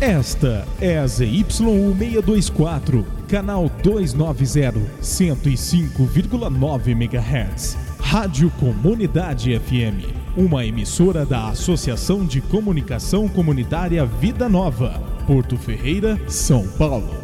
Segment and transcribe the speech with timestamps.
[0.00, 7.76] Esta é a ZYU624, canal 290, 105,9 MHz.
[7.98, 16.66] Rádio Comunidade FM, uma emissora da Associação de Comunicação Comunitária Vida Nova, Porto Ferreira, São
[16.66, 17.20] Paulo.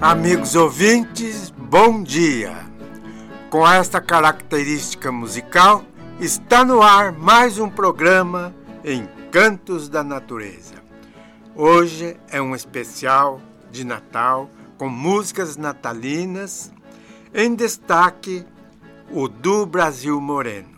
[0.00, 2.65] Amigos ouvintes, bom dia!
[3.48, 5.84] Com esta característica musical,
[6.18, 8.52] está no ar mais um programa
[8.84, 10.74] Encantos da Natureza.
[11.54, 13.40] Hoje é um especial
[13.70, 16.72] de Natal com músicas natalinas,
[17.32, 18.44] em destaque
[19.12, 20.76] o do Brasil Moreno.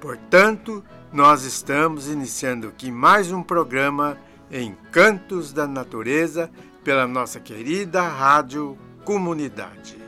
[0.00, 4.16] Portanto, nós estamos iniciando aqui mais um programa
[4.48, 6.48] Encantos da Natureza
[6.84, 10.07] pela nossa querida Rádio Comunidade.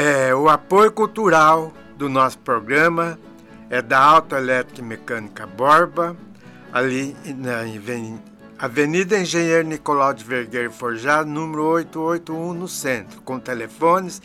[0.00, 3.18] É, o apoio cultural do nosso programa
[3.68, 6.16] é da Autoelétrica Mecânica Borba,
[6.72, 7.64] ali na
[8.56, 14.22] Avenida Engenheiro Nicolau de Vergueiro Forjado, número 881, no centro, com telefones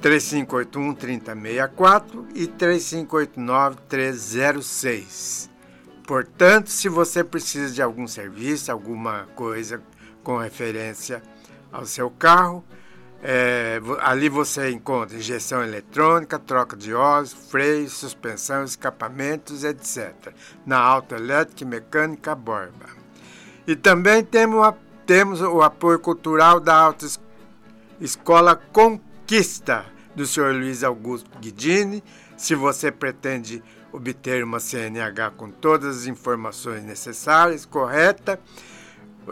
[0.00, 5.50] 3581 3064 e 3589 306.
[6.06, 9.78] Portanto, se você precisa de algum serviço, alguma coisa
[10.22, 11.22] com referência
[11.70, 12.64] ao seu carro,
[13.28, 20.14] é, ali você encontra injeção eletrônica, troca de óleos, freios, suspensão, escapamentos, etc.
[20.64, 22.86] Na Autoelétrica e Mecânica Borba.
[23.66, 24.72] E também temos,
[25.04, 32.04] temos o apoio cultural da Autoescola Conquista, do senhor Luiz Augusto Guidini.
[32.36, 33.60] Se você pretende
[33.90, 38.38] obter uma CNH com todas as informações necessárias, correta,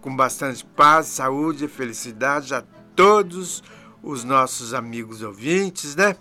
[0.00, 2.62] com bastante paz, saúde e felicidade a
[2.94, 3.64] todos
[4.02, 6.16] os nossos amigos ouvintes, né?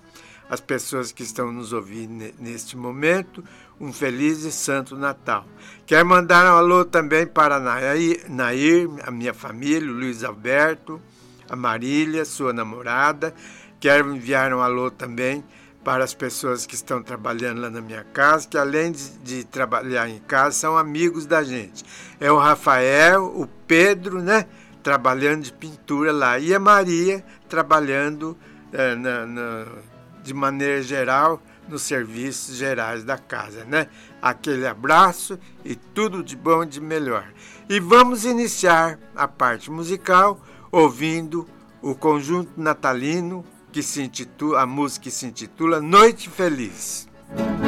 [0.50, 3.44] As pessoas que estão nos ouvindo neste momento,
[3.80, 5.46] um feliz e santo Natal.
[5.86, 11.02] Quero mandar um alô também para Nair, Nair a minha família, o Luiz Alberto,
[11.50, 13.34] a Marília, sua namorada.
[13.80, 15.44] Quero enviar um alô também
[15.84, 20.10] para as pessoas que estão trabalhando lá na minha casa, que além de, de, trabalhar
[20.10, 21.86] em casa, são amigos da gente.
[22.20, 24.48] É o Rafael, o Pedro, né?
[24.84, 28.38] Trabalhando de pintura lá, e a Maria trabalhando
[28.74, 29.66] é, na, na,
[30.28, 33.88] de maneira geral nos serviços gerais da casa, né?
[34.22, 37.26] Aquele abraço e tudo de bom e de melhor.
[37.70, 40.40] E vamos iniciar a parte musical
[40.72, 41.48] ouvindo
[41.82, 47.08] o conjunto natalino que se intitula, a música que se intitula Noite Feliz.
[47.32, 47.67] Acabamos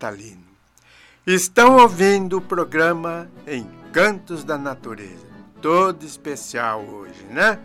[0.00, 0.40] natalino.
[1.26, 5.26] Estão ouvindo o programa Encantos da Natureza,
[5.60, 7.58] todo especial hoje, né?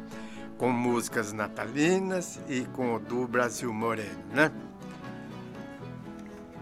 [0.57, 4.51] Com músicas natalinas e com o do Brasil Moreno, né?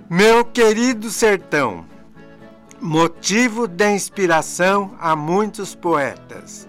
[0.08, 1.86] Meu querido sertão,
[2.80, 6.68] motivo de inspiração a muitos poetas,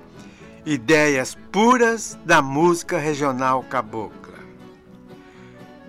[0.65, 4.39] ideias puras da música regional cabocla.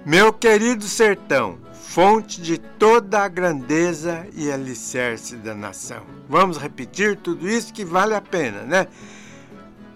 [0.06, 1.64] Meu querido sertão,
[1.95, 6.03] fonte de toda a grandeza e alicerce da nação.
[6.27, 8.88] Vamos repetir tudo isso que vale a pena, né?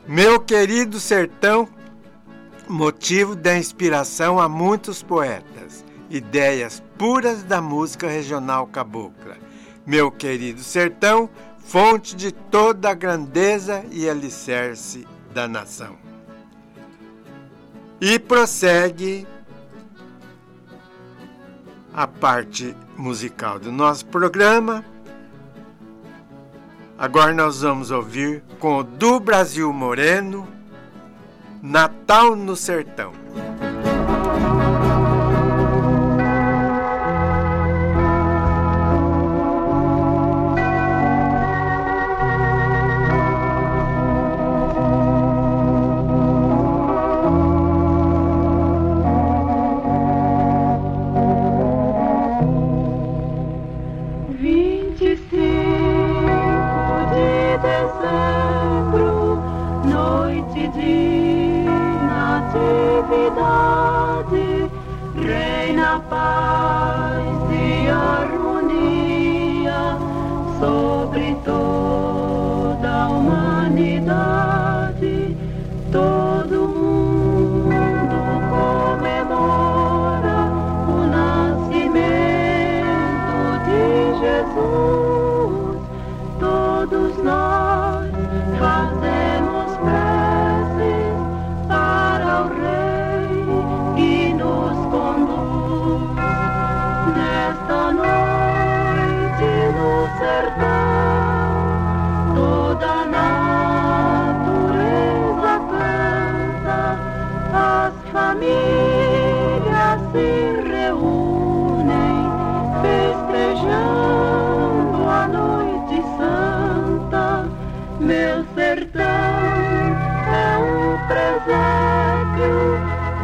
[0.07, 1.67] Meu querido sertão,
[2.69, 9.35] motivo da inspiração a muitos poetas, ideias puras da música regional cabocla.
[9.85, 11.29] Meu querido sertão,
[11.65, 15.97] fonte de toda a grandeza e alicerce da nação.
[17.99, 19.27] E prossegue
[21.99, 24.85] a parte musical do nosso programa.
[26.97, 30.47] Agora nós vamos ouvir com o do Brasil Moreno,
[31.61, 33.11] Natal no Sertão.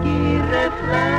[0.06, 1.15] y refleja.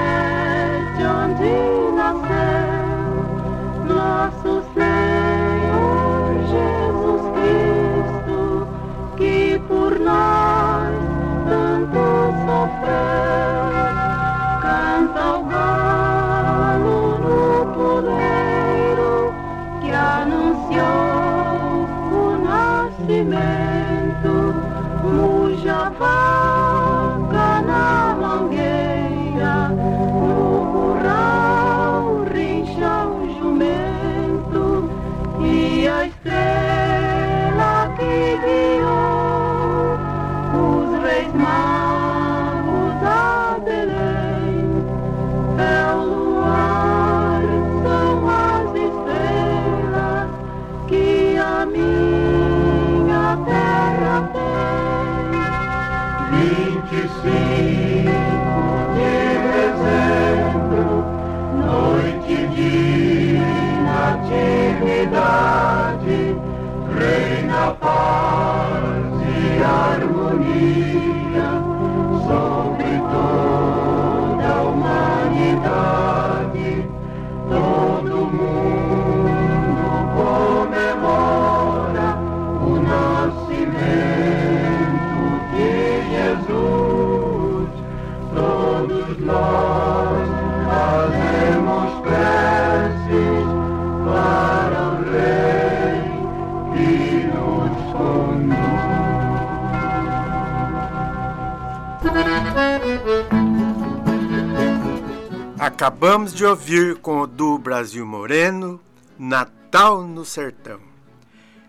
[105.67, 108.81] Acabamos de ouvir com o do Brasil Moreno,
[109.19, 110.79] Natal no Sertão.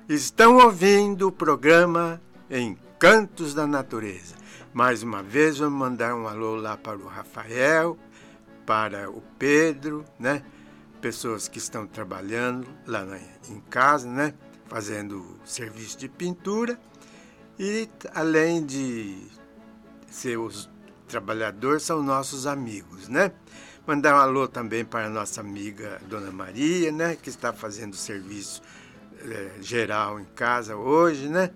[0.07, 4.35] Estão ouvindo o programa Encantos da Natureza.
[4.71, 7.97] Mais uma vez, vamos mandar um alô lá para o Rafael,
[8.67, 10.43] para o Pedro, né?
[11.01, 13.03] Pessoas que estão trabalhando lá
[13.49, 14.35] em casa, né?
[14.67, 16.79] Fazendo serviço de pintura.
[17.57, 19.27] E além de
[20.07, 20.69] ser os
[21.07, 23.31] trabalhadores, são nossos amigos, né?
[23.87, 27.15] Mandar um alô também para a nossa amiga Dona Maria, né?
[27.15, 28.61] Que está fazendo serviço
[29.21, 31.51] é, geral em casa hoje, né?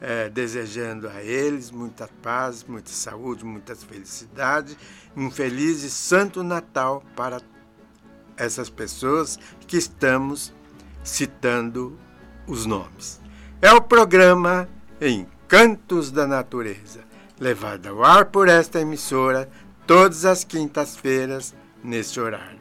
[0.00, 4.76] É, desejando a eles muita paz, muita saúde, muitas felicidades,
[5.16, 7.40] um feliz e santo Natal para
[8.36, 10.52] essas pessoas que estamos
[11.04, 11.96] citando
[12.48, 13.20] os nomes.
[13.62, 14.68] É o programa
[15.00, 17.04] Encantos da Natureza,
[17.38, 19.48] levado ao ar por esta emissora
[19.86, 21.54] todas as quintas-feiras
[21.86, 22.58] neste horário.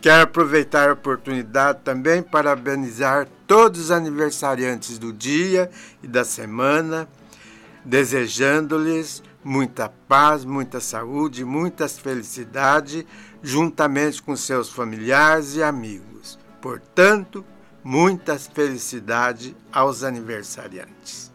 [0.00, 5.70] Quero aproveitar a oportunidade também para parabenizar todos os aniversariantes do dia
[6.02, 7.08] e da semana,
[7.82, 13.04] desejando-lhes muita paz, muita saúde, muitas felicidades,
[13.42, 16.38] juntamente com seus familiares e amigos.
[16.60, 17.42] Portanto,
[17.82, 21.32] muitas felicidades aos aniversariantes.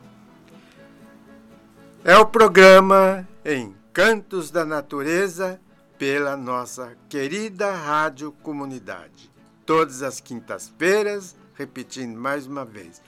[2.04, 5.60] É o programa Encantos da Natureza
[6.00, 9.30] pela nossa querida Rádio Comunidade.
[9.66, 13.02] Todas as quintas-feiras, repetindo mais uma vez,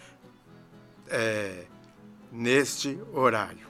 [1.07, 1.63] é,
[2.29, 3.65] neste horário.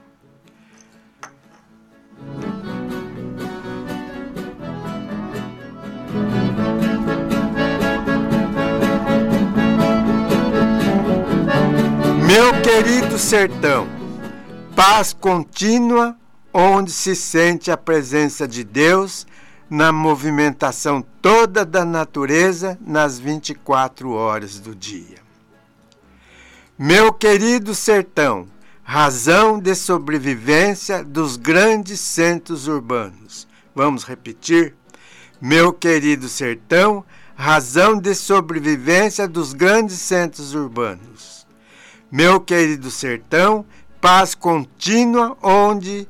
[12.25, 13.87] Meu querido sertão,
[14.75, 16.17] paz contínua
[16.53, 19.25] onde se sente a presença de Deus
[19.69, 25.19] na movimentação toda da natureza nas 24 horas do dia.
[26.77, 28.47] Meu querido sertão,
[28.83, 33.47] razão de sobrevivência dos grandes centros urbanos.
[33.73, 34.75] Vamos repetir?
[35.39, 37.05] Meu querido sertão,
[37.35, 41.47] razão de sobrevivência dos grandes centros urbanos.
[42.11, 43.65] Meu querido sertão,
[44.01, 46.07] paz contínua onde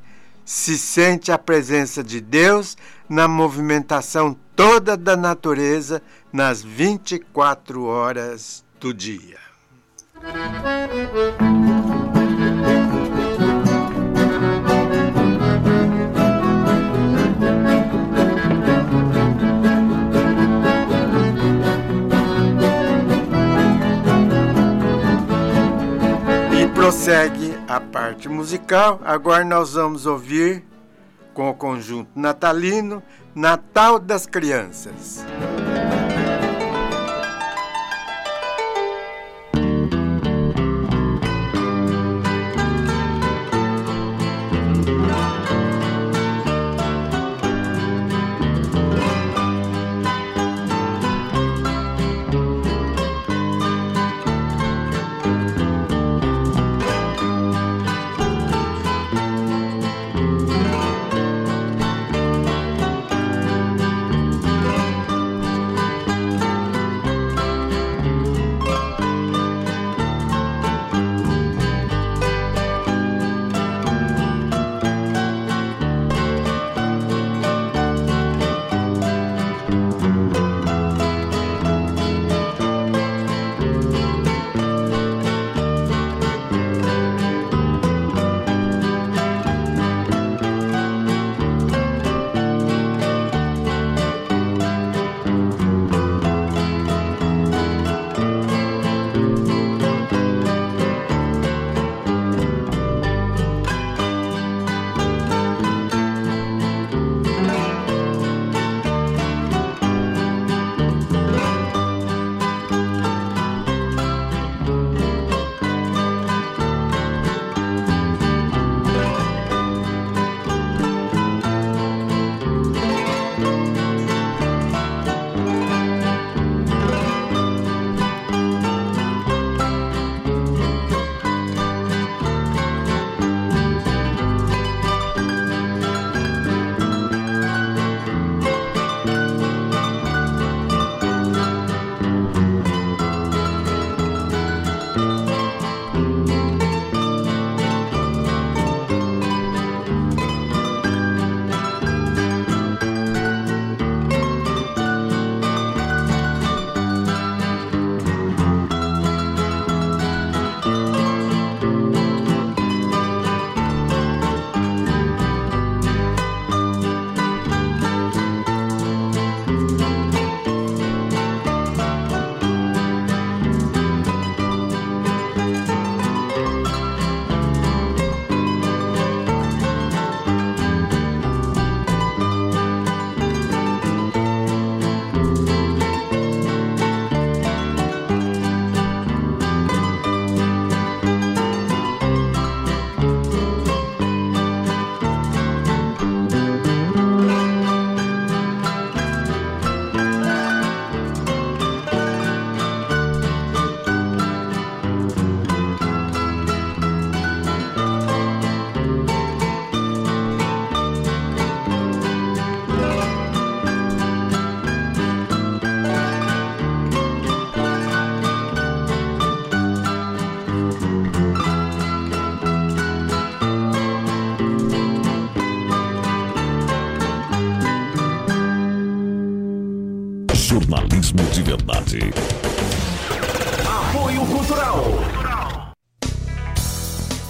[0.52, 2.76] se sente a presença de Deus
[3.08, 9.38] na movimentação toda da natureza nas 24 horas do dia.
[26.60, 29.00] E prossegue a parte musical.
[29.02, 30.62] Agora nós vamos ouvir
[31.32, 33.02] com o conjunto natalino
[33.34, 35.24] Natal das Crianças.
[35.24, 36.01] Jornalismo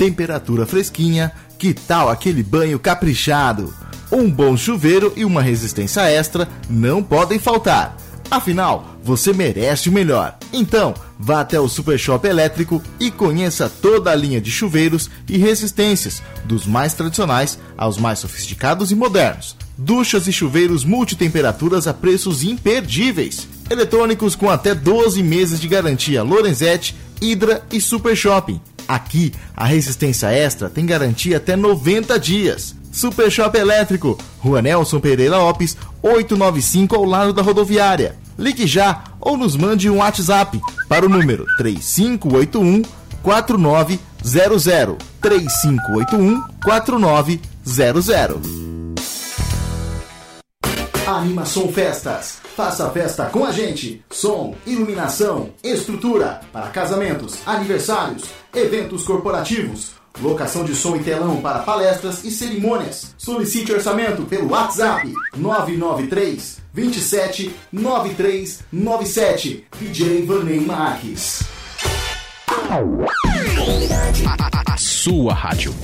[0.02, 3.72] Temperatura fresquinha, que tal aquele banho caprichado?
[4.10, 7.96] Um bom chuveiro e uma resistência extra não podem faltar.
[8.28, 10.36] Afinal, você merece o melhor.
[10.52, 15.38] Então, vá até o Super Shop Elétrico e conheça toda a linha de chuveiros e
[15.38, 19.56] resistências, dos mais tradicionais aos mais sofisticados e modernos.
[19.78, 23.46] Duchas e chuveiros multitemperaturas a preços imperdíveis.
[23.70, 28.60] Eletrônicos com até 12 meses de garantia Lorenzetti, Hydra e Super Shopping.
[28.92, 32.74] Aqui, a resistência extra tem garantia até 90 dias.
[32.92, 38.16] Super Shop Elétrico, Rua Nelson Pereira Lopes, 895 ao lado da rodoviária.
[38.38, 42.82] Ligue já ou nos mande um WhatsApp para o número 3581
[43.22, 48.61] 4900 3581 4900.
[51.06, 52.38] Animação Festas.
[52.56, 54.04] Faça festa com a gente.
[54.10, 62.22] Som, iluminação, estrutura para casamentos, aniversários, eventos corporativos, locação de som e telão para palestras
[62.24, 63.14] e cerimônias.
[63.18, 69.64] Solicite orçamento pelo WhatsApp 993 27 9397.
[69.80, 71.42] DJ Vanei Marques.
[72.48, 72.76] A,
[74.70, 75.74] a, a sua rádio.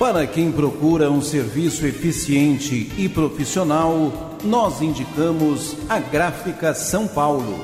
[0.00, 7.62] Para quem procura um serviço eficiente e profissional, nós indicamos a Gráfica São Paulo.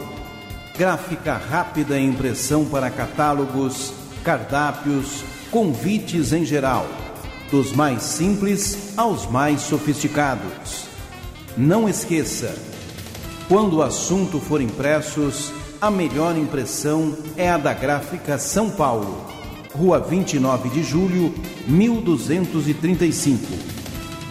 [0.77, 3.91] Gráfica rápida impressão para catálogos,
[4.23, 6.87] cardápios, convites em geral,
[7.51, 10.85] dos mais simples aos mais sofisticados.
[11.57, 12.55] Não esqueça,
[13.49, 19.36] quando o assunto for impressos, a melhor impressão é a da Gráfica São Paulo
[19.77, 21.35] Rua 29 de Julho,
[21.69, 23.47] 1235.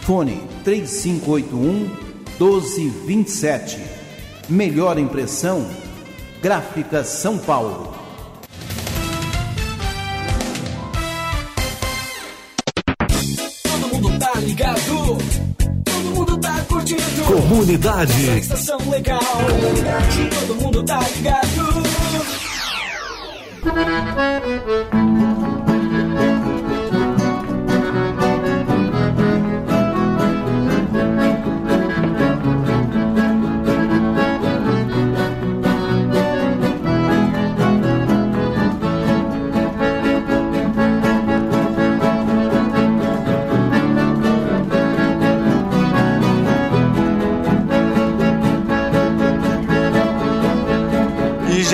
[0.02, 1.88] Fone 3581
[2.38, 3.78] 1227.
[4.48, 5.66] Melhor impressão,
[6.42, 7.94] Gráfica São Paulo.
[13.62, 15.18] Todo mundo tá ligado.
[15.84, 17.24] Todo mundo tá curtindo.
[17.24, 18.30] Comunidade.
[18.30, 19.20] Essa estação legal.
[19.20, 20.30] Comunidade.
[20.40, 21.85] Todo mundo tá ligado.
[23.66, 25.55] Thank you.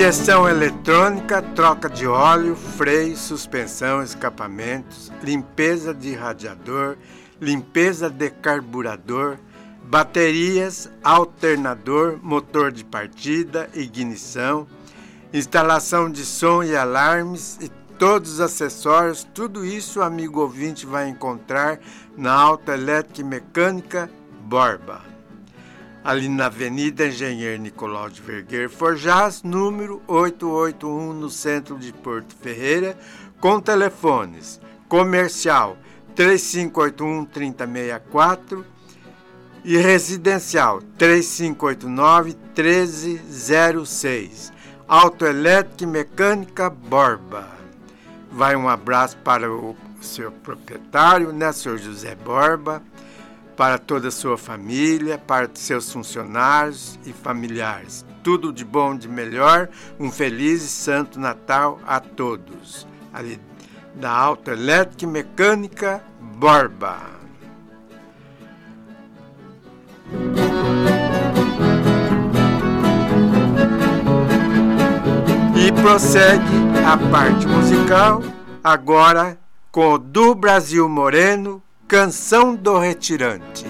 [0.03, 6.97] Injeção eletrônica, troca de óleo, freio, suspensão, escapamentos, limpeza de radiador,
[7.39, 9.37] limpeza de carburador,
[9.85, 14.67] baterias, alternador, motor de partida, ignição,
[15.33, 21.79] instalação de som e alarmes e todos os acessórios, tudo isso, amigo ouvinte, vai encontrar
[22.17, 24.11] na Alta Elétrica e Mecânica
[24.41, 25.12] Borba
[26.03, 32.97] ali na Avenida Engenheiro Nicolau de Vergueiro Forjás, número 881, no centro de Porto Ferreira,
[33.39, 35.77] com telefones comercial
[36.15, 38.65] 3581 3064
[39.63, 44.51] e residencial 3589 1306.
[44.85, 47.47] Autoelétrica e Mecânica Borba.
[48.29, 52.83] Vai um abraço para o seu proprietário, né, senhor José Borba
[53.55, 58.05] para toda a sua família, para seus funcionários e familiares.
[58.23, 59.69] Tudo de bom, de melhor.
[59.99, 62.87] Um feliz e santo Natal a todos.
[63.13, 63.39] Ali
[63.95, 66.97] da Alta Elétrica e Mecânica Borba.
[75.55, 76.43] E prossegue
[76.85, 78.21] a parte musical,
[78.63, 79.37] agora
[79.71, 81.61] com o do Brasil Moreno,
[81.93, 83.67] Canção do Retirante.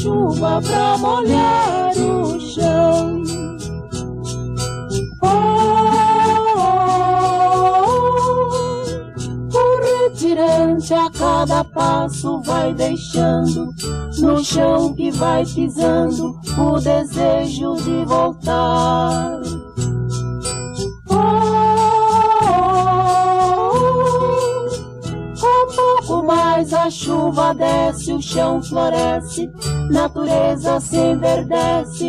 [0.00, 3.22] chuva pra molhar o chão.
[5.22, 5.26] Oh,
[6.56, 6.88] oh,
[9.52, 13.74] oh, o retirante a cada passo vai deixando
[14.18, 16.39] no chão que vai pisando
[30.60, 31.99] natureza se enverdece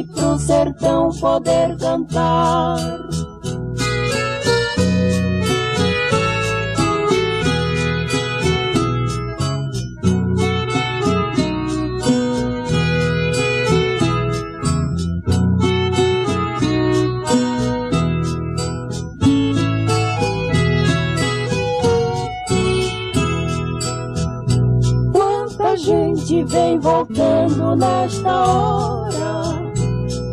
[27.76, 29.72] nesta hora,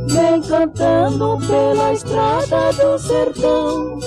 [0.08, 3.98] vem cantando pela estrada do sertão.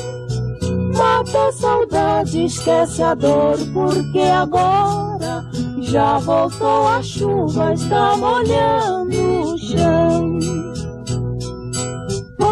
[0.96, 5.46] Mata a saudade, esquece a dor, porque agora
[5.80, 10.40] já voltou a chuva, está molhando o chão.
[12.40, 12.52] Oh,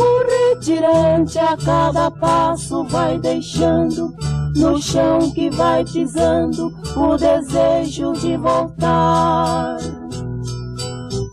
[0.00, 4.14] o retirante a cada passo vai deixando
[4.56, 9.76] no chão que vai pisando o desejo de voltar.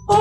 [0.10, 0.14] Oh,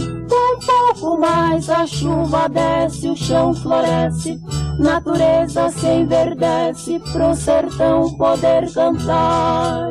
[0.00, 4.40] um pouco mais a chuva desce, o chão floresce,
[4.78, 9.90] natureza se enverdece pro sertão poder cantar.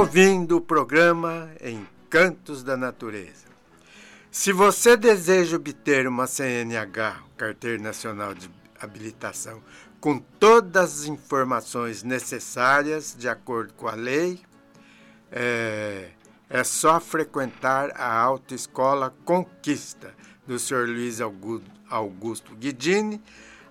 [0.00, 3.44] Ouvindo o programa Encantos da Natureza.
[4.30, 9.62] Se você deseja obter uma CNH, Carteira Nacional de Habilitação,
[10.00, 14.40] com todas as informações necessárias de acordo com a lei,
[15.30, 16.08] é,
[16.48, 20.14] é só frequentar a Autoescola Conquista
[20.46, 20.86] do Sr.
[20.86, 21.18] Luiz
[21.90, 23.20] Augusto Guidini,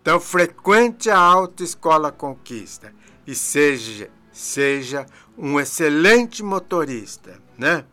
[0.00, 2.94] Então, frequente a Autoescola Conquista
[3.26, 5.04] e seja, seja
[5.36, 7.84] um excelente motorista, né?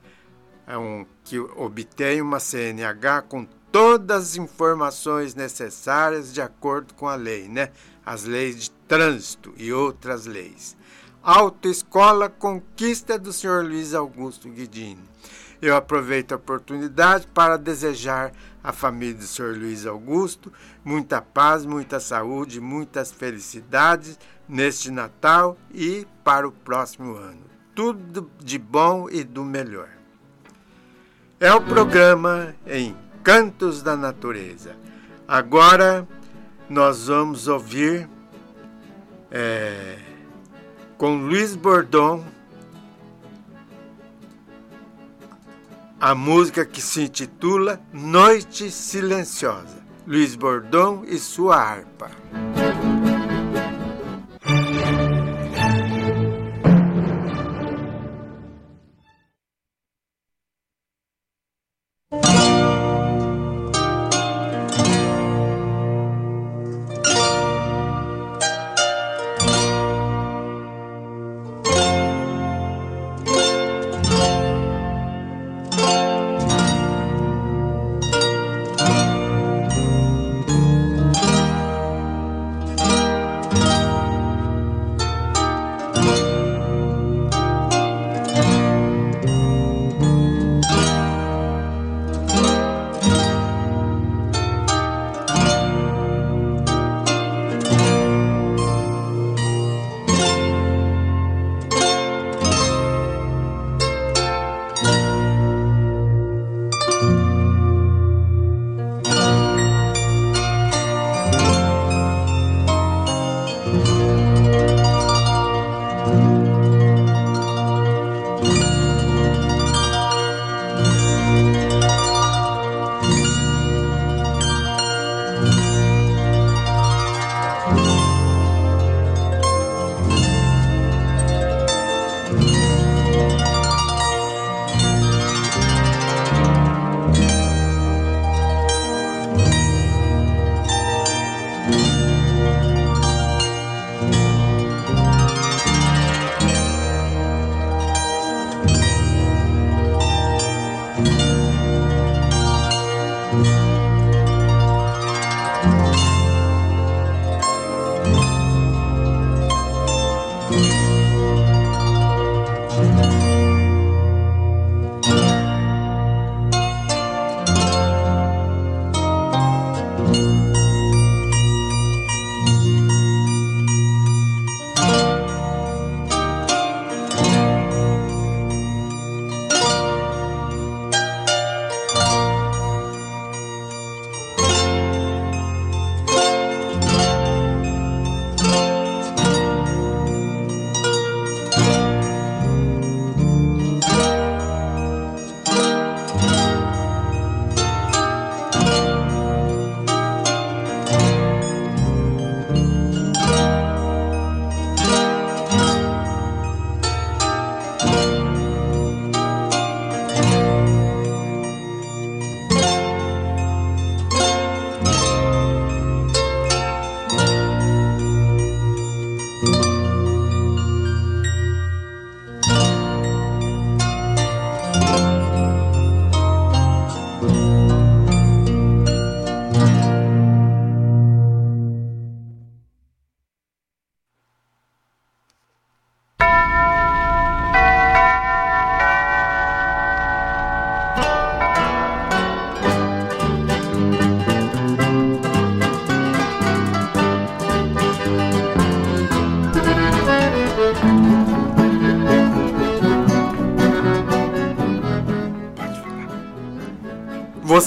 [0.65, 7.15] É um, que obtenha uma CNH com todas as informações necessárias de acordo com a
[7.15, 7.71] lei, né?
[8.05, 10.75] As leis de trânsito e outras leis.
[11.23, 13.63] Autoescola Conquista do Sr.
[13.63, 15.09] Luiz Augusto Guidini.
[15.61, 18.31] Eu aproveito a oportunidade para desejar
[18.63, 19.55] à família do Sr.
[19.57, 20.51] Luiz Augusto
[20.83, 24.17] muita paz, muita saúde, muitas felicidades
[24.49, 27.41] neste Natal e para o próximo ano.
[27.75, 29.89] Tudo de bom e do melhor.
[31.39, 34.75] É o programa Encantos da Natureza.
[35.27, 36.07] Agora
[36.69, 38.09] nós vamos ouvir
[39.29, 39.97] é,
[40.97, 42.23] com Luiz Bordon
[46.01, 52.09] a música que se intitula Noite Silenciosa, Luiz Bordão e sua harpa.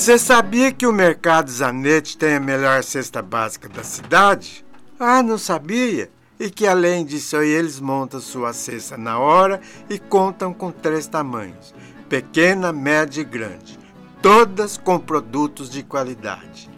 [0.05, 4.63] Você sabia que o Mercado Zanetti tem a melhor cesta básica da cidade?
[5.01, 6.11] Ah, não sabia?
[6.39, 11.75] E que além disso eles montam sua cesta na hora e contam com três tamanhos:
[12.07, 13.79] pequena, média e grande,
[14.21, 16.69] todas com produtos de qualidade.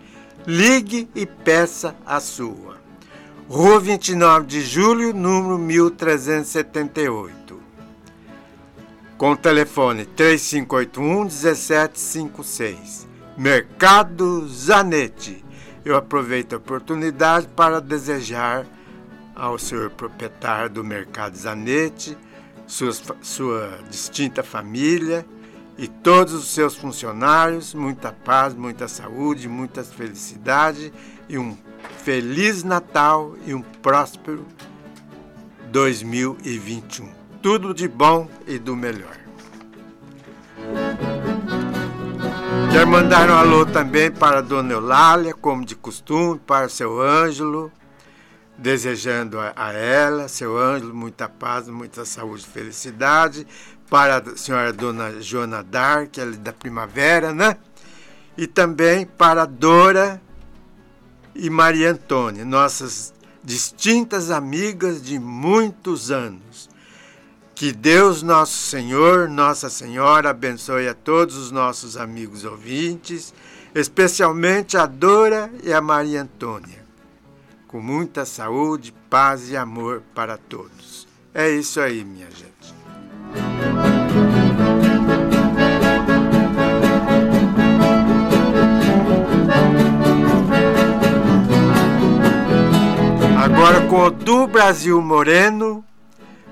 [0.47, 2.77] Ligue e peça a sua.
[3.49, 7.61] Rua 29 de Julho, número 1378.
[9.19, 13.16] Com o telefone 3581 1756.
[13.37, 15.45] Mercado Zanetti.
[15.85, 18.67] Eu aproveito a oportunidade para desejar
[19.35, 22.17] ao senhor proprietário do Mercado Zanetti,
[22.67, 25.27] sua, sua distinta família
[25.77, 30.91] e todos os seus funcionários, muita paz, muita saúde, muita felicidade
[31.29, 31.57] e um
[32.03, 34.47] feliz Natal e um próspero
[35.71, 37.11] 2021.
[37.43, 39.19] Tudo de bom e do melhor.
[42.73, 47.73] Quero mandar um alô também para Dona Eulália, como de costume, para seu Ângelo,
[48.59, 53.47] desejando a ela, seu Ângelo, muita paz, muita saúde e felicidade,
[53.89, 57.57] para a senhora Dona Joana Dark, ela é da Primavera, né?
[58.37, 60.21] E também para Dora
[61.35, 66.69] e Maria Antônia, nossas distintas amigas de muitos anos.
[67.57, 73.33] Que Deus, nosso Senhor, Nossa Senhora, abençoe a todos os nossos amigos ouvintes,
[73.75, 76.85] especialmente a Dora e a Maria Antônia.
[77.67, 81.09] Com muita saúde, paz e amor para todos.
[81.33, 82.75] É isso aí, minha gente.
[93.43, 95.83] Agora com o do Brasil Moreno,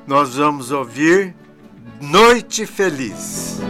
[0.07, 1.35] nós vamos ouvir
[2.01, 3.61] Noite Feliz.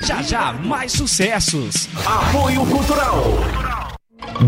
[0.00, 1.88] Já já, mais sucessos.
[2.06, 3.24] Apoio Cultural.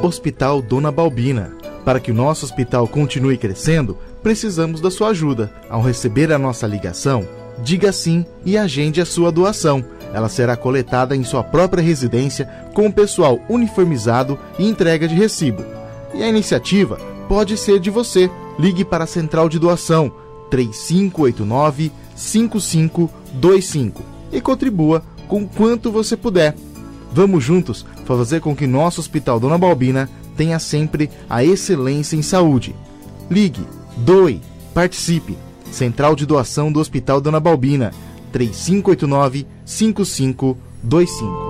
[0.03, 1.70] Hospital Dona Balbina.
[1.91, 5.53] Para que o nosso hospital continue crescendo, precisamos da sua ajuda.
[5.69, 7.27] Ao receber a nossa ligação,
[7.65, 9.85] diga sim e agende a sua doação.
[10.15, 15.65] Ela será coletada em sua própria residência com o pessoal uniformizado e entrega de recibo.
[16.15, 16.97] E a iniciativa
[17.29, 18.31] pode ser de você.
[18.57, 20.13] Ligue para a Central de Doação
[20.49, 26.55] 3589 5525 e contribua com quanto você puder.
[27.13, 30.09] Vamos juntos fazer com que nosso Hospital Dona Balbina
[30.41, 32.75] tenha sempre a excelência em saúde.
[33.31, 33.61] Ligue,
[33.95, 34.41] doe,
[34.73, 35.37] participe.
[35.71, 37.93] Central de Doação do Hospital Dona Balbina,
[38.33, 41.50] 3589 5525.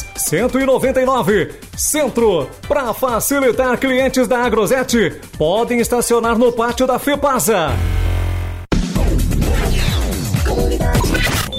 [0.01, 0.05] Forjas.
[0.15, 2.49] 199, Centro.
[2.67, 7.69] Para facilitar clientes da Agrosete, podem estacionar no pátio da Fepasa.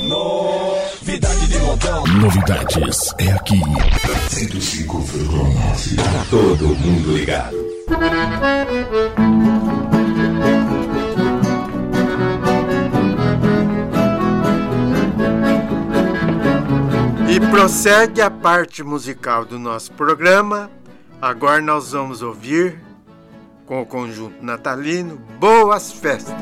[0.08, 2.06] Novidade de montão.
[2.06, 3.60] Novidades é aqui.
[4.30, 5.96] 105,9.
[5.96, 7.56] Para todo mundo ligado.
[17.32, 20.70] E prossegue a parte musical do nosso programa.
[21.18, 22.78] Agora nós vamos ouvir
[23.64, 26.34] com o conjunto natalino Boas Festas.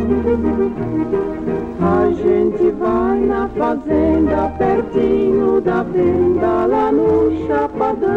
[1.82, 8.12] A gente vai na fazenda pertinho da venda lá no Chapadão.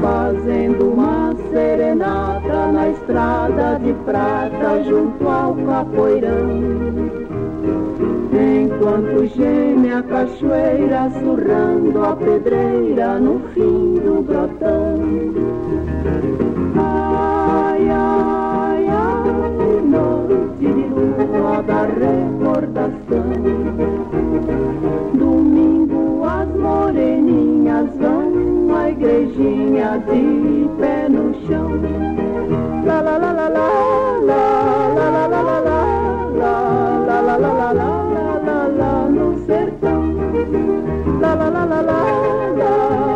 [0.00, 6.50] Fazendo uma serenata na estrada de prata junto ao capoeirão.
[8.30, 15.00] Enquanto geme a cachoeira surrando a pedreira no fim do grotão.
[16.76, 23.95] Ai, ai, ai, noite de lua da recordação.
[29.06, 31.70] Igrejinha de pé no chão.
[32.84, 33.68] La la la la la
[34.28, 34.40] la
[34.96, 35.80] la la la la la
[37.06, 37.90] la la la la
[38.46, 40.02] la la no sertão.
[41.20, 42.00] La la la la la
[42.58, 43.06] la la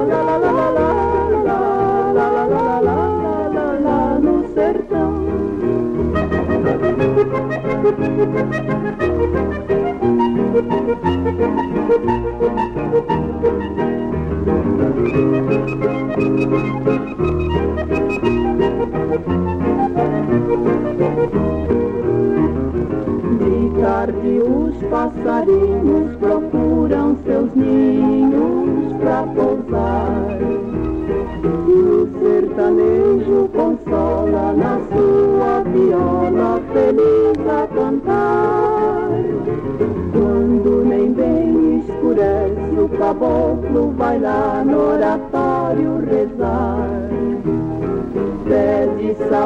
[23.38, 28.59] Brincar que os passarinhos procuram seus ninhos.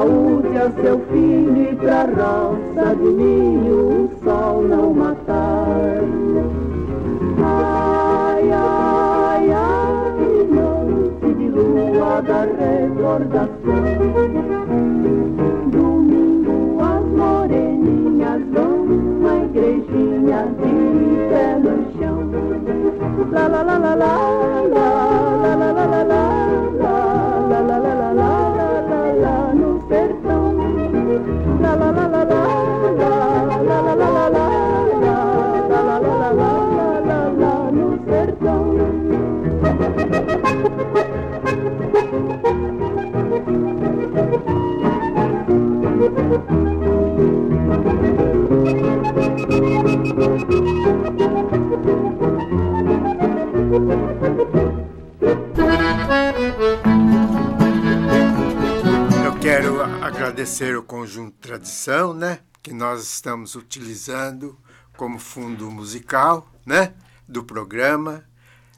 [0.05, 6.03] Saúde a seu filho e pra roça de milho o sol não matar.
[7.43, 13.51] Ai, ai, ai, noite de lua da recordação.
[15.73, 20.75] Domingo as moreninhas vão à igrejinha de
[21.31, 22.19] pé no chão.
[23.33, 24.15] La la la la la
[24.75, 26.34] la la la la la
[59.25, 62.41] Eu quero agradecer o conjunto Tradição, né?
[62.63, 64.59] Que nós estamos utilizando
[64.99, 66.93] como fundo musical, né?
[67.27, 68.23] Do programa.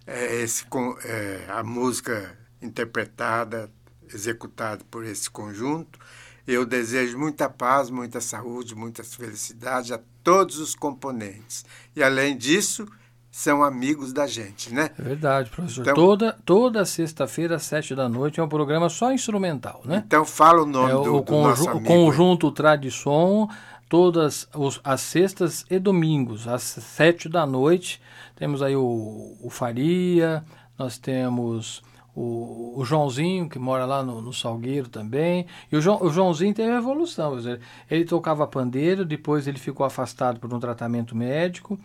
[0.07, 0.64] É, esse,
[1.05, 3.68] é, a música interpretada,
[4.14, 5.99] executada por esse conjunto.
[6.47, 11.64] Eu desejo muita paz, muita saúde, muitas felicidades a todos os componentes.
[11.95, 12.87] E além disso,
[13.31, 14.91] são amigos da gente, né?
[14.99, 15.83] É verdade, professor.
[15.83, 20.03] Então- toda toda sexta-feira, às sete da noite, é um programa só instrumental, né?
[20.07, 21.87] Então fala o nome É do, o, do nosso o amigo.
[21.87, 23.49] conjunto Tradição,
[23.89, 28.01] todas os- as sextas e domingos, às sete da noite.
[28.35, 30.45] Temos aí o, o Faria,
[30.79, 31.83] nós temos
[32.16, 35.46] o, o Joãozinho, que mora lá no, no Salgueiro também.
[35.70, 37.36] E o, o Joãozinho teve uma evolução.
[37.36, 37.60] dizer,
[37.90, 41.78] Ele tocava pandeiro, depois ele ficou afastado por um tratamento médico.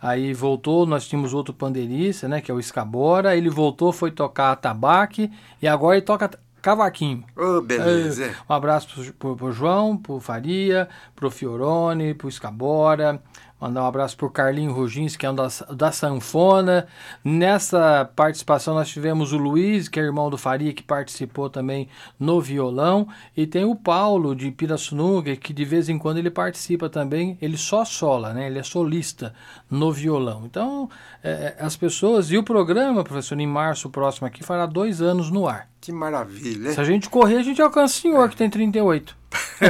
[0.00, 3.34] Aí voltou, nós tínhamos outro pandeirista, né, que é o Escabora.
[3.34, 7.24] Ele voltou, foi tocar tabaque e agora ele toca cavaquinho.
[7.34, 8.26] Oh, beleza.
[8.26, 13.20] É, um abraço pro, pro, pro João, pro Faria, pro Fiorone, pro Escabora.
[13.60, 16.86] Mandar um abraço pro Carlinho Rugins, que é um da, da sanfona.
[17.24, 21.88] Nessa participação nós tivemos o Luiz, que é irmão do Faria, que participou também
[22.20, 23.08] no violão.
[23.36, 27.36] E tem o Paulo, de Pirassununga, que de vez em quando ele participa também.
[27.42, 28.46] Ele só sola, né?
[28.46, 29.34] Ele é solista
[29.68, 30.42] no violão.
[30.44, 30.88] Então,
[31.22, 32.30] é, as pessoas...
[32.30, 35.68] E o programa, professor, em março próximo aqui, fará dois anos no ar.
[35.80, 36.72] Que maravilha.
[36.72, 38.28] Se a gente correr, a gente alcança o senhor, é.
[38.28, 39.16] que tem 38.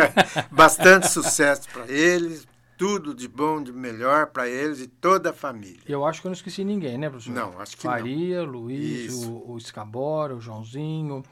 [0.51, 2.48] Bastante sucesso para eles
[2.79, 5.81] tudo de bom, de melhor para eles e toda a família.
[5.87, 7.35] Eu acho que eu não esqueci ninguém, né, professor?
[7.35, 8.53] Não, acho que Faria, não.
[8.53, 11.25] Luiz, o, o Escabora, o Joãozinho,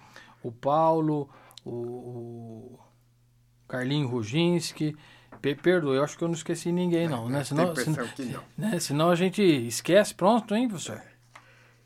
[0.42, 1.30] o Paulo,
[1.64, 2.78] o, o
[3.68, 4.96] Carlinho Ruginski.
[5.62, 7.44] Perdoe, eu acho que eu não esqueci ninguém, não, né?
[7.44, 8.42] Senão, senão, que não.
[8.58, 8.80] Né?
[8.80, 11.00] senão a gente esquece, pronto, hein, professor?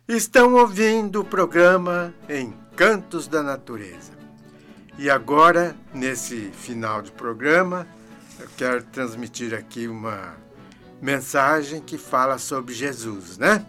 [0.09, 4.13] Estão ouvindo o programa Encantos da Natureza.
[4.99, 7.87] E agora, nesse final de programa,
[8.41, 10.34] eu quero transmitir aqui uma
[11.01, 13.64] mensagem que fala sobre Jesus, né?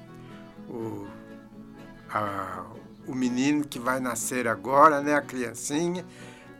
[0.70, 1.08] O,
[2.10, 2.66] a,
[3.06, 5.14] o menino que vai nascer agora, né?
[5.14, 6.06] A criancinha,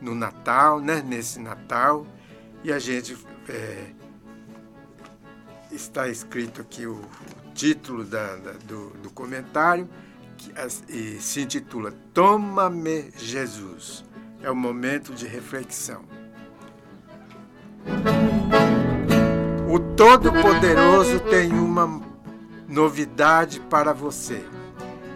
[0.00, 1.02] no Natal, né?
[1.02, 2.06] Nesse Natal.
[2.62, 3.16] E a gente.
[3.48, 3.86] É,
[5.70, 9.88] está escrito aqui o, o título da, da, do, do, comentário,
[10.36, 10.52] que,
[10.88, 14.04] e se intitula Toma-me Jesus.
[14.42, 16.11] É o momento de reflexão.
[19.68, 22.00] O Todo-Poderoso tem uma
[22.68, 24.44] novidade para você.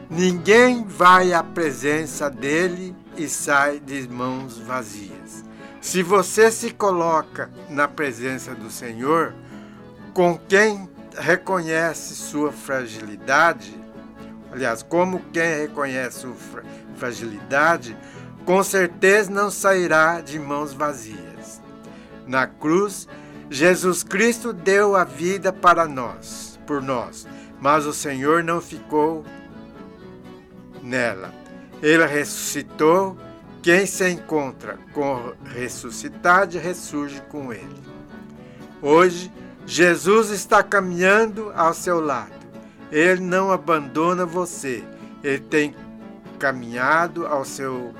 [0.08, 5.44] Ninguém vai à presença dele e sai de mãos vazias.
[5.80, 9.34] Se você se coloca na presença do Senhor,
[10.12, 10.88] com quem
[11.18, 13.74] reconhece sua fragilidade,
[14.52, 16.34] aliás, como quem reconhece sua
[16.96, 17.96] fragilidade,
[18.44, 21.25] com certeza não sairá de mãos vazias.
[22.26, 23.08] Na cruz,
[23.48, 27.26] Jesus Cristo deu a vida para nós, por nós,
[27.60, 29.24] mas o Senhor não ficou
[30.82, 31.32] nela.
[31.82, 33.16] Ele ressuscitou.
[33.62, 37.82] Quem se encontra com ressuscitade ressurge com ele.
[38.80, 39.32] Hoje,
[39.66, 42.30] Jesus está caminhando ao seu lado.
[42.92, 44.84] Ele não abandona você.
[45.24, 45.74] Ele tem
[46.38, 47.92] caminhado ao seu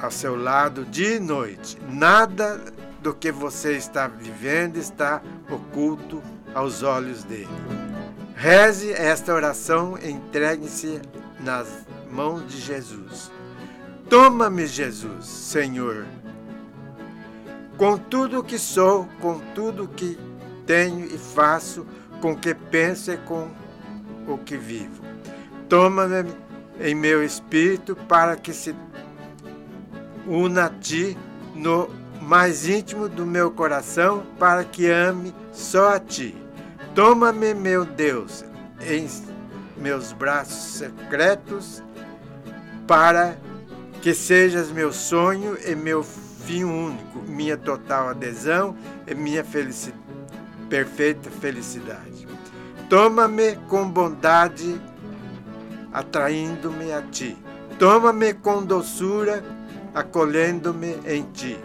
[0.00, 1.78] ao seu lado dia e noite.
[1.88, 2.60] Nada
[3.06, 6.20] do que você está vivendo está oculto
[6.52, 7.46] aos olhos dele.
[8.34, 11.00] Reze esta oração, entregue-se
[11.38, 11.68] nas
[12.10, 13.30] mãos de Jesus.
[14.10, 16.04] Toma-me, Jesus, Senhor,
[17.76, 20.18] com tudo o que sou, com tudo o que
[20.66, 21.86] tenho e faço,
[22.20, 23.48] com o que penso e com
[24.26, 25.00] o que vivo.
[25.68, 26.28] Toma-me
[26.80, 28.74] em meu espírito para que se
[30.26, 31.16] una a ti
[31.54, 31.88] no
[32.26, 36.34] mais íntimo do meu coração, para que ame só a ti.
[36.92, 38.44] Toma-me, meu Deus,
[38.80, 39.08] em
[39.76, 41.84] meus braços secretos,
[42.84, 43.36] para
[44.02, 50.02] que sejas meu sonho e meu fim único, minha total adesão e minha felicidade,
[50.68, 52.26] perfeita felicidade.
[52.90, 54.80] Toma-me com bondade,
[55.92, 57.38] atraindo-me a ti.
[57.78, 59.44] Toma-me com doçura,
[59.94, 61.56] acolhendo-me em ti.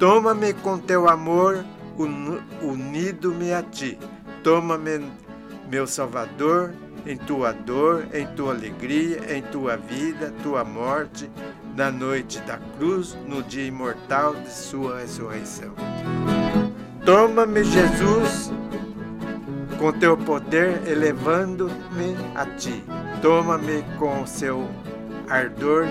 [0.00, 1.62] Toma-me com teu amor,
[2.62, 3.98] unido-me a ti.
[4.42, 5.12] Toma-me,
[5.70, 6.72] meu Salvador,
[7.04, 11.30] em tua dor, em tua alegria, em tua vida, tua morte,
[11.76, 15.74] na noite da cruz, no dia imortal de sua ressurreição.
[17.04, 18.50] Toma-me, Jesus,
[19.78, 22.82] com teu poder, elevando-me a ti.
[23.20, 24.66] Toma-me com seu
[25.28, 25.84] ardor,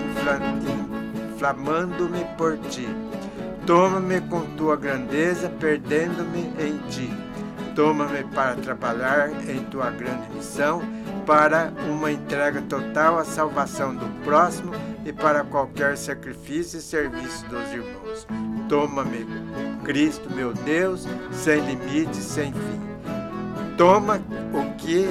[1.32, 2.88] inflamando-me por ti
[3.70, 7.08] Toma-me com tua grandeza, perdendo-me em ti.
[7.76, 10.82] Toma-me para trabalhar em tua grande missão,
[11.24, 14.72] para uma entrega total à salvação do próximo
[15.06, 18.26] e para qualquer sacrifício e serviço dos irmãos.
[18.68, 19.24] Toma-me,
[19.84, 22.80] Cristo, meu Deus, sem limites, sem fim.
[23.78, 24.20] Toma
[24.52, 25.06] o que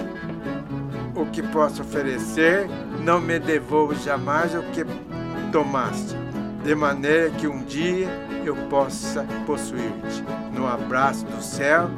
[1.15, 2.67] o que posso oferecer,
[3.05, 4.83] não me devolva jamais o que
[5.49, 6.13] tomaste,
[6.63, 8.07] de maneira que um dia
[8.45, 11.89] eu possa possuir-te no abraço do céu,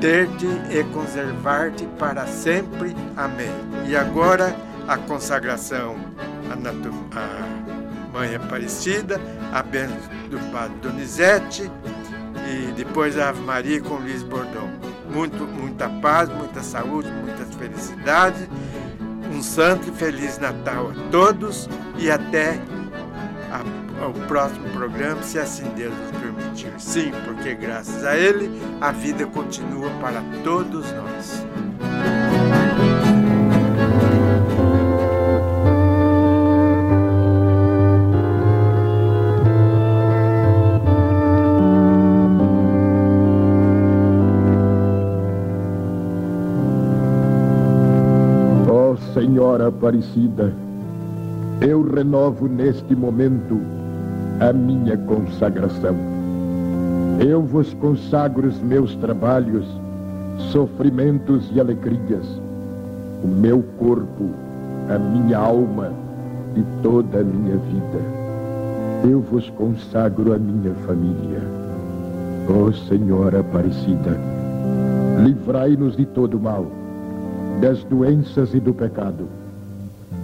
[0.00, 2.94] ter-te e conservar-te para sempre.
[3.16, 3.50] Amém.
[3.88, 4.54] E agora
[4.86, 5.96] a consagração
[6.50, 6.56] à
[8.12, 9.20] Mãe Aparecida,
[9.52, 9.98] a bênção
[10.30, 11.70] do Padre Donizete
[12.48, 14.70] e depois a Ave Maria com Luiz Bordão.
[15.12, 18.48] muito, muita paz, muita saúde, muita felicidade.
[19.34, 21.68] Um santo e feliz Natal a todos
[21.98, 22.58] e até
[24.02, 26.72] ao próximo programa, se assim Deus nos permitir.
[26.78, 31.44] Sim, porque graças a Ele a vida continua para todos nós.
[49.12, 50.52] Senhora Aparecida,
[51.60, 53.75] eu renovo neste momento
[54.40, 55.96] a minha consagração.
[57.18, 59.66] Eu vos consagro os meus trabalhos,
[60.52, 62.26] sofrimentos e alegrias,
[63.24, 64.30] o meu corpo,
[64.94, 65.90] a minha alma
[66.54, 69.10] e toda a minha vida.
[69.10, 71.40] Eu vos consagro a minha família.
[72.48, 74.18] Ó oh, Senhora Aparecida,
[75.24, 76.66] livrai-nos de todo mal
[77.60, 79.26] das doenças e do pecado.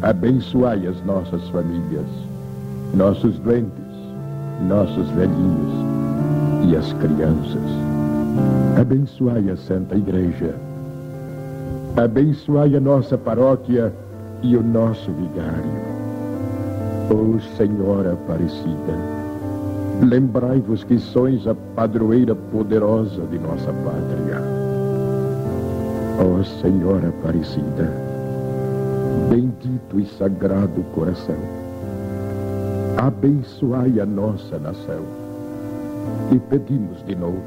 [0.03, 2.07] Abençoai as nossas famílias,
[2.95, 3.91] nossos doentes,
[4.63, 5.73] nossos velhinhos
[6.65, 7.71] e as crianças.
[8.81, 10.55] Abençoai a Santa Igreja.
[11.97, 13.93] Abençoai a nossa paróquia
[14.43, 15.93] e o nosso vigário.
[17.11, 18.95] Ó oh, Senhora Aparecida,
[20.03, 24.63] lembrai-vos que sois a padroeira poderosa de nossa pátria
[26.19, 27.93] Ó oh, Senhora Aparecida,
[29.29, 31.37] bendito e sagrado coração,
[32.97, 35.05] abençoai a nossa nação
[36.30, 37.43] e pedimos de novo,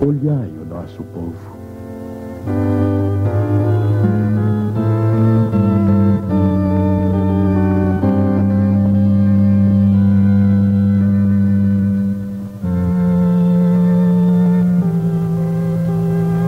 [0.00, 1.56] olhai o nosso povo.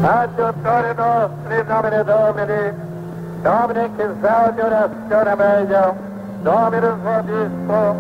[0.03, 2.73] Adjuttore nostri in nomine Domini,
[3.43, 6.10] Domini che salve orazione meglio,
[6.43, 7.97] Dominus vobisco,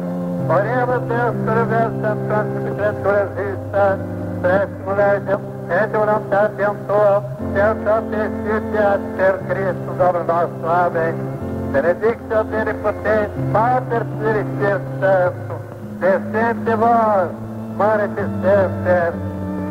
[0.49, 1.34] oremus Deus
[1.68, 3.99] vestem sanctificatura vista,
[4.41, 5.38] Preximo legem,
[5.68, 7.22] et voluntatem tua,
[7.53, 10.70] per sapientitia per Cristo Domino nostro.
[10.70, 11.14] Amém.
[11.72, 15.61] Benedictio Benipotente, Pater Spiritus Santo,
[16.01, 17.30] descente vós,
[17.76, 19.14] manifestante.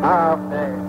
[0.03, 0.88] Amém.